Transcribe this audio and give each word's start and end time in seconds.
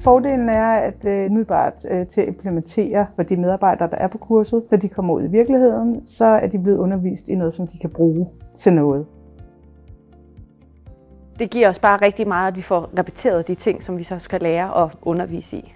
Fordelen 0.00 0.48
er, 0.48 0.72
at 0.72 1.04
øh, 1.04 1.26
umiddelbart 1.26 1.86
øh, 1.90 2.06
til 2.06 2.20
at 2.20 2.28
implementere 2.28 3.06
for 3.16 3.22
de 3.22 3.36
medarbejdere, 3.36 3.90
der 3.90 3.96
er 3.96 4.08
på 4.08 4.18
kurset, 4.18 4.62
når 4.70 4.78
de 4.78 4.88
kommer 4.88 5.14
ud 5.14 5.22
i 5.22 5.30
virkeligheden, 5.30 6.06
så 6.06 6.24
er 6.24 6.46
de 6.46 6.58
blevet 6.58 6.78
undervist 6.78 7.28
i 7.28 7.34
noget, 7.34 7.54
som 7.54 7.66
de 7.66 7.78
kan 7.78 7.90
bruge 7.90 8.28
til 8.58 8.72
noget. 8.72 9.06
Det 11.38 11.50
giver 11.50 11.68
os 11.68 11.78
bare 11.78 11.96
rigtig 12.02 12.28
meget, 12.28 12.48
at 12.48 12.56
vi 12.56 12.62
får 12.62 12.98
repeteret 12.98 13.48
de 13.48 13.54
ting, 13.54 13.82
som 13.82 13.98
vi 13.98 14.02
så 14.02 14.18
skal 14.18 14.40
lære 14.40 14.72
og 14.72 14.90
undervise 15.02 15.56
i. 15.56 15.74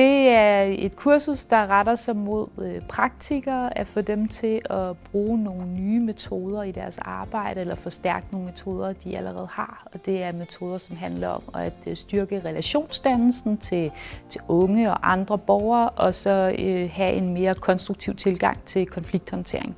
Det 0.00 0.28
er 0.28 0.62
et 0.62 0.96
kursus, 0.96 1.46
der 1.46 1.66
retter 1.66 1.94
sig 1.94 2.16
mod 2.16 2.46
øh, 2.62 2.82
praktikere, 2.88 3.78
at 3.78 3.86
få 3.86 4.00
dem 4.00 4.28
til 4.28 4.60
at 4.70 4.96
bruge 5.12 5.44
nogle 5.44 5.66
nye 5.66 6.00
metoder 6.00 6.62
i 6.62 6.72
deres 6.72 6.98
arbejde, 6.98 7.60
eller 7.60 7.74
forstærke 7.74 8.26
nogle 8.32 8.46
metoder, 8.46 8.92
de 8.92 9.16
allerede 9.16 9.48
har. 9.50 9.86
Og 9.94 10.06
det 10.06 10.22
er 10.22 10.32
metoder, 10.32 10.78
som 10.78 10.96
handler 10.96 11.28
om 11.28 11.42
at 11.54 11.72
øh, 11.86 11.96
styrke 11.96 12.42
relationsdannelsen 12.44 13.58
til, 13.58 13.90
til 14.30 14.40
unge 14.48 14.90
og 14.90 15.12
andre 15.12 15.38
borgere, 15.38 15.88
og 15.88 16.14
så 16.14 16.56
øh, 16.58 16.90
have 16.92 17.12
en 17.12 17.34
mere 17.34 17.54
konstruktiv 17.54 18.14
tilgang 18.14 18.58
til 18.66 18.86
konflikthåndtering. 18.86 19.76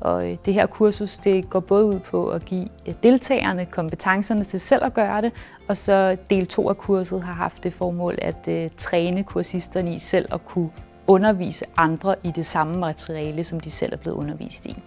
Og 0.00 0.30
øh, 0.30 0.36
det 0.44 0.54
her 0.54 0.66
kursus 0.66 1.18
det 1.18 1.50
går 1.50 1.60
både 1.60 1.84
ud 1.84 1.98
på 1.98 2.28
at 2.28 2.44
give 2.44 2.68
deltagerne 3.02 3.66
kompetencerne 3.66 4.44
til 4.44 4.60
selv 4.60 4.84
at 4.84 4.94
gøre 4.94 5.22
det, 5.22 5.32
og 5.68 5.76
så 5.76 6.16
del 6.30 6.46
2 6.46 6.68
af 6.68 6.76
kurset 6.76 7.22
har 7.22 7.32
haft 7.32 7.64
det 7.64 7.72
formål 7.72 8.18
at 8.22 8.48
øh, 8.48 8.70
træne 8.76 9.22
kursisterne 9.22 9.94
i 9.94 9.98
selv 9.98 10.28
at 10.32 10.44
kunne 10.44 10.70
undervise 11.06 11.64
andre 11.76 12.14
i 12.22 12.30
det 12.30 12.46
samme 12.46 12.78
materiale, 12.78 13.44
som 13.44 13.60
de 13.60 13.70
selv 13.70 13.92
er 13.92 13.96
blevet 13.96 14.16
undervist 14.16 14.66
i. 14.66 14.82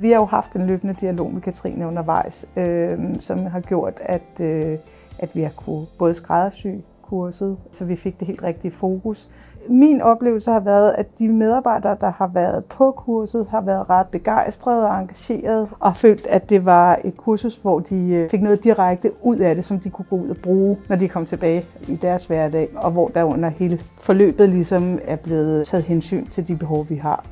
Vi 0.00 0.10
har 0.10 0.16
jo 0.16 0.24
haft 0.24 0.52
en 0.52 0.66
løbende 0.66 0.94
dialog 1.00 1.32
med 1.32 1.42
Katrine 1.42 1.86
undervejs, 1.86 2.46
øh, 2.56 2.98
som 3.20 3.46
har 3.46 3.60
gjort, 3.60 3.94
at, 4.00 4.40
øh, 4.40 4.78
at 5.18 5.30
vi 5.34 5.42
har 5.42 5.50
kunne 5.56 5.86
både 5.98 6.14
skræddersy 6.14 6.66
kurset, 7.08 7.56
så 7.70 7.84
vi 7.84 7.96
fik 7.96 8.18
det 8.18 8.26
helt 8.26 8.42
rigtige 8.42 8.70
fokus. 8.70 9.28
Min 9.68 10.00
oplevelse 10.00 10.50
har 10.50 10.60
været, 10.60 10.94
at 10.98 11.18
de 11.18 11.28
medarbejdere, 11.28 11.96
der 12.00 12.10
har 12.10 12.30
været 12.34 12.64
på 12.64 12.90
kurset, 12.90 13.46
har 13.50 13.60
været 13.60 13.90
ret 13.90 14.06
begejstrede 14.06 14.88
og 14.88 15.00
engagerede 15.00 15.68
og 15.80 15.96
følt, 15.96 16.26
at 16.26 16.50
det 16.50 16.64
var 16.64 16.98
et 17.04 17.16
kursus, 17.16 17.56
hvor 17.56 17.80
de 17.80 18.14
øh, 18.14 18.30
fik 18.30 18.42
noget 18.42 18.64
direkte 18.64 19.12
ud 19.22 19.36
af 19.36 19.54
det, 19.54 19.64
som 19.64 19.80
de 19.80 19.90
kunne 19.90 20.06
gå 20.10 20.16
ud 20.16 20.28
og 20.28 20.36
bruge, 20.36 20.78
når 20.88 20.96
de 20.96 21.08
kom 21.08 21.26
tilbage 21.26 21.64
i 21.88 21.96
deres 21.96 22.24
hverdag, 22.24 22.68
og 22.76 22.90
hvor 22.90 23.08
der 23.08 23.24
under 23.24 23.48
hele 23.48 23.80
forløbet 24.00 24.48
ligesom 24.48 24.98
er 25.04 25.16
blevet 25.16 25.66
taget 25.66 25.84
hensyn 25.84 26.26
til 26.26 26.48
de 26.48 26.56
behov, 26.56 26.86
vi 26.88 26.96
har 26.96 27.24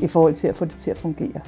i 0.00 0.06
forhold 0.06 0.34
til 0.34 0.46
at 0.46 0.56
få 0.56 0.64
det 0.64 0.76
til 0.80 0.90
at 0.90 0.98
fungere. 0.98 1.40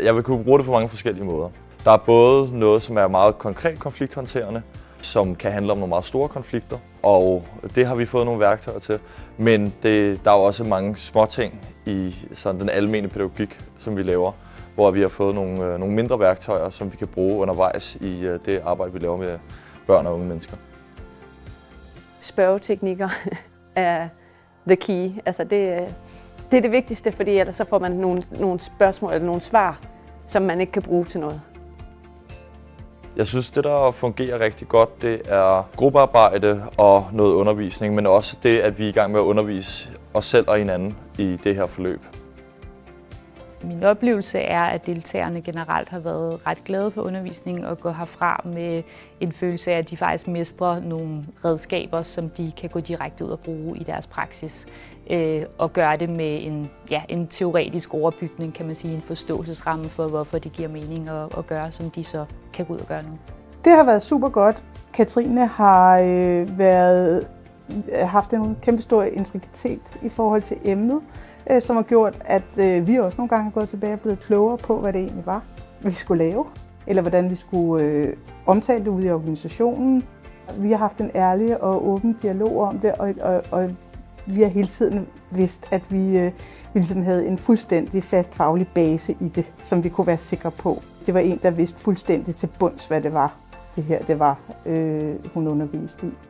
Jeg 0.00 0.14
vil 0.14 0.22
kunne 0.22 0.44
bruge 0.44 0.58
det 0.58 0.66
på 0.66 0.72
mange 0.72 0.88
forskellige 0.88 1.24
måder. 1.24 1.48
Der 1.84 1.90
er 1.90 1.96
både 2.06 2.58
noget, 2.58 2.82
som 2.82 2.96
er 2.96 3.08
meget 3.08 3.38
konkret 3.38 3.78
konflikthåndterende, 3.78 4.62
som 5.02 5.34
kan 5.34 5.52
handle 5.52 5.72
om 5.72 5.78
nogle 5.78 5.88
meget 5.88 6.04
store 6.04 6.28
konflikter, 6.28 6.78
og 7.02 7.44
det 7.74 7.86
har 7.86 7.94
vi 7.94 8.06
fået 8.06 8.24
nogle 8.24 8.40
værktøjer 8.40 8.78
til. 8.78 8.98
Men 9.38 9.74
det, 9.82 10.24
der 10.24 10.30
er 10.30 10.36
jo 10.36 10.42
også 10.42 10.64
mange 10.64 10.96
små 10.96 11.26
ting 11.26 11.60
i 11.86 12.14
sådan 12.34 12.60
den 12.60 12.68
almene 12.68 13.08
pædagogik, 13.08 13.60
som 13.78 13.96
vi 13.96 14.02
laver, 14.02 14.32
hvor 14.74 14.90
vi 14.90 15.00
har 15.00 15.08
fået 15.08 15.34
nogle, 15.34 15.64
øh, 15.64 15.78
nogle 15.78 15.94
mindre 15.94 16.20
værktøjer, 16.20 16.70
som 16.70 16.92
vi 16.92 16.96
kan 16.96 17.08
bruge 17.08 17.36
undervejs 17.36 17.94
i 18.00 18.20
øh, 18.20 18.38
det 18.46 18.60
arbejde, 18.64 18.92
vi 18.92 18.98
laver 18.98 19.16
med 19.16 19.38
børn 19.86 20.06
og 20.06 20.14
unge 20.14 20.26
mennesker. 20.26 20.56
Spørgeteknikker 22.20 23.08
er 23.76 24.08
the 24.66 24.76
key. 24.76 25.10
Altså 25.26 25.44
det, 25.44 25.80
øh, 25.80 25.88
det 26.50 26.56
er 26.56 26.60
det 26.62 26.72
vigtigste, 26.72 27.12
fordi 27.12 27.38
ellers 27.38 27.56
så 27.56 27.64
får 27.64 27.78
man 27.78 27.92
nogle, 27.92 28.22
nogle 28.40 28.60
spørgsmål 28.60 29.12
eller 29.12 29.26
nogle 29.26 29.40
svar, 29.40 29.80
som 30.26 30.42
man 30.42 30.60
ikke 30.60 30.72
kan 30.72 30.82
bruge 30.82 31.04
til 31.04 31.20
noget. 31.20 31.40
Jeg 33.20 33.26
synes, 33.26 33.50
det 33.50 33.64
der 33.64 33.90
fungerer 33.90 34.40
rigtig 34.40 34.68
godt, 34.68 35.02
det 35.02 35.22
er 35.28 35.68
gruppearbejde 35.76 36.62
og 36.76 37.08
noget 37.12 37.34
undervisning, 37.34 37.94
men 37.94 38.06
også 38.06 38.36
det, 38.42 38.58
at 38.58 38.78
vi 38.78 38.84
er 38.84 38.88
i 38.88 38.92
gang 38.92 39.12
med 39.12 39.20
at 39.20 39.24
undervise 39.24 39.90
os 40.14 40.26
selv 40.26 40.48
og 40.48 40.58
hinanden 40.58 40.96
i 41.18 41.38
det 41.44 41.54
her 41.54 41.66
forløb. 41.66 42.00
Min 43.62 43.84
oplevelse 43.84 44.38
er, 44.38 44.62
at 44.62 44.86
deltagerne 44.86 45.42
generelt 45.42 45.88
har 45.88 45.98
været 45.98 46.46
ret 46.46 46.64
glade 46.64 46.90
for 46.90 47.02
undervisningen 47.02 47.64
og 47.64 47.80
går 47.80 47.92
herfra 47.92 48.42
med 48.44 48.82
en 49.20 49.32
følelse 49.32 49.72
af, 49.72 49.78
at 49.78 49.90
de 49.90 49.96
faktisk 49.96 50.28
mestrer 50.28 50.80
nogle 50.80 51.24
redskaber, 51.44 52.02
som 52.02 52.30
de 52.30 52.52
kan 52.56 52.70
gå 52.70 52.80
direkte 52.80 53.24
ud 53.24 53.30
og 53.30 53.40
bruge 53.40 53.78
i 53.78 53.84
deres 53.84 54.06
praksis. 54.06 54.66
Øh, 55.12 55.42
og 55.58 55.72
gøre 55.72 55.96
det 55.96 56.08
med 56.08 56.46
en, 56.46 56.70
ja, 56.90 57.02
en 57.08 57.26
teoretisk 57.26 57.94
overbygning, 57.94 58.54
kan 58.54 58.66
man 58.66 58.74
sige, 58.74 58.94
en 58.94 59.02
forståelsesramme 59.02 59.84
for, 59.84 60.08
hvorfor 60.08 60.38
det 60.38 60.52
giver 60.52 60.68
mening 60.68 61.08
at, 61.08 61.38
at 61.38 61.46
gøre, 61.46 61.72
som 61.72 61.90
de 61.90 62.04
så 62.04 62.24
kan 62.52 62.66
gå 62.66 62.74
ud 62.74 62.78
og 62.78 62.86
gøre 62.86 63.02
nu. 63.02 63.18
Det 63.64 63.72
har 63.72 63.84
været 63.84 64.02
super 64.02 64.28
godt. 64.28 64.62
Katrine 64.94 65.46
har 65.46 65.98
øh, 65.98 66.58
været 66.58 67.28
øh, 67.70 68.08
haft 68.08 68.32
en 68.32 68.56
kæmpe 68.62 68.82
stor 68.82 69.02
integritet 69.02 69.80
i 70.02 70.08
forhold 70.08 70.42
til 70.42 70.56
emnet, 70.64 71.00
øh, 71.50 71.62
som 71.62 71.76
har 71.76 71.82
gjort, 71.82 72.22
at 72.24 72.42
øh, 72.56 72.86
vi 72.86 72.96
også 72.96 73.18
nogle 73.18 73.28
gange 73.28 73.46
er 73.46 73.52
gået 73.52 73.68
tilbage 73.68 73.92
og 73.92 74.00
blevet 74.00 74.20
klogere 74.20 74.58
på, 74.58 74.80
hvad 74.80 74.92
det 74.92 75.00
egentlig 75.00 75.26
var, 75.26 75.42
vi 75.80 75.92
skulle 75.92 76.24
lave, 76.24 76.44
eller 76.86 77.02
hvordan 77.02 77.30
vi 77.30 77.36
skulle 77.36 77.84
øh, 77.84 78.16
omtale 78.46 78.84
det 78.84 78.88
ude 78.88 79.06
i 79.06 79.10
organisationen. 79.10 80.04
Vi 80.58 80.70
har 80.70 80.78
haft 80.78 80.98
en 80.98 81.10
ærlig 81.14 81.62
og 81.62 81.88
åben 81.88 82.16
dialog 82.22 82.60
om 82.60 82.78
det, 82.78 82.92
og, 82.92 83.14
og, 83.20 83.42
og 83.50 83.70
vi 84.36 84.42
har 84.42 84.48
hele 84.48 84.68
tiden 84.68 85.06
vidst, 85.30 85.66
at 85.70 85.82
vi, 85.88 86.18
øh, 86.18 86.32
vi 86.72 86.80
ligesom 86.80 87.02
havde 87.02 87.26
en 87.26 87.38
fuldstændig 87.38 88.04
fast 88.04 88.34
faglig 88.34 88.68
base 88.74 89.16
i 89.20 89.28
det, 89.28 89.52
som 89.62 89.84
vi 89.84 89.88
kunne 89.88 90.06
være 90.06 90.18
sikre 90.18 90.50
på. 90.50 90.82
Det 91.06 91.14
var 91.14 91.20
en, 91.20 91.40
der 91.42 91.50
vidste 91.50 91.78
fuldstændig 91.78 92.36
til 92.36 92.48
bunds, 92.58 92.86
hvad 92.86 93.00
det 93.00 93.12
var, 93.12 93.34
det 93.76 93.84
her 93.84 94.02
det 94.02 94.18
var, 94.18 94.38
øh, 94.66 95.14
hun 95.34 95.46
underviste 95.46 96.06
i. 96.06 96.29